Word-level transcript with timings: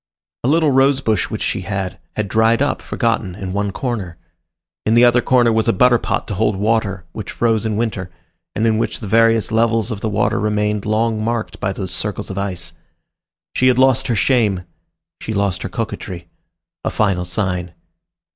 A 0.43 0.47
little 0.47 0.71
rosebush 0.71 1.25
which 1.29 1.43
she 1.43 1.61
had, 1.61 1.99
had 2.15 2.27
dried 2.27 2.59
up, 2.59 2.81
forgotten, 2.81 3.35
in 3.35 3.53
one 3.53 3.69
corner. 3.69 4.17
In 4.83 4.95
the 4.95 5.05
other 5.05 5.21
corner 5.21 5.51
was 5.53 5.67
a 5.67 5.73
butter 5.73 5.99
pot 5.99 6.27
to 6.29 6.33
hold 6.33 6.55
water, 6.55 7.05
which 7.11 7.29
froze 7.31 7.67
in 7.67 7.77
winter, 7.77 8.09
and 8.55 8.65
in 8.65 8.79
which 8.79 8.99
the 8.99 9.05
various 9.07 9.51
levels 9.51 9.91
of 9.91 10.01
the 10.01 10.09
water 10.09 10.39
remained 10.39 10.87
long 10.87 11.23
marked 11.23 11.59
by 11.59 11.71
these 11.71 11.91
circles 11.91 12.31
of 12.31 12.39
ice. 12.39 12.73
She 13.53 13.67
had 13.67 13.77
lost 13.77 14.07
her 14.07 14.15
shame; 14.15 14.63
she 15.21 15.35
lost 15.35 15.61
her 15.61 15.69
coquetry. 15.69 16.27
A 16.83 16.89
final 16.89 17.23
sign. 17.23 17.75